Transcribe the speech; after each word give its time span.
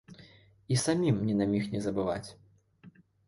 І 0.73 0.77
самім 0.83 1.19
ні 1.27 1.35
на 1.43 1.47
міг 1.53 1.67
не 1.75 1.79
забываць. 1.89 2.29